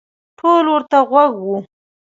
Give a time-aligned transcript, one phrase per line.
[0.37, 1.57] ټول ورته غوږ وو.